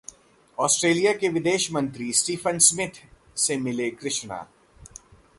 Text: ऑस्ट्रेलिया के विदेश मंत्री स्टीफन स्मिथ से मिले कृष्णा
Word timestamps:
ऑस्ट्रेलिया 0.57 1.11
के 1.13 1.29
विदेश 1.29 1.71
मंत्री 1.71 2.11
स्टीफन 2.13 2.57
स्मिथ 2.59 3.01
से 3.37 3.57
मिले 3.57 3.89
कृष्णा 3.91 4.45